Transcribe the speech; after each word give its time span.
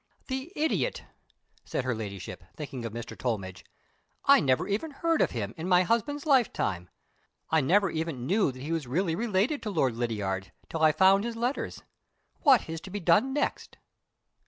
"The 0.29 0.51
idiot!" 0.55 1.03
said 1.63 1.83
her 1.83 1.93
Ladyship, 1.93 2.43
thinking 2.55 2.85
of 2.85 2.91
Mr. 2.91 3.15
Tollmidge, 3.15 3.63
"I 4.25 4.39
never 4.39 4.67
even 4.67 4.89
heard 4.89 5.21
of 5.21 5.29
him, 5.29 5.53
in 5.57 5.69
my 5.69 5.83
husband's 5.83 6.25
lifetime; 6.25 6.89
I 7.51 7.61
never 7.61 7.91
even 7.91 8.25
knew 8.25 8.51
that 8.51 8.63
he 8.63 8.71
was 8.71 8.87
really 8.87 9.13
related 9.13 9.61
to 9.61 9.69
Lord 9.69 9.95
Lydiard, 9.95 10.51
till 10.69 10.81
I 10.81 10.91
found 10.91 11.23
his 11.23 11.35
letters. 11.35 11.83
What 12.41 12.67
is 12.67 12.81
to 12.81 12.89
be 12.89 12.99
done 12.99 13.31
next?" 13.31 13.77